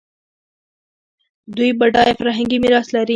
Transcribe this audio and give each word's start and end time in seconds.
دوی 1.55 1.69
بډایه 1.79 2.13
فرهنګي 2.19 2.57
میراث 2.63 2.87
لري. 2.95 3.09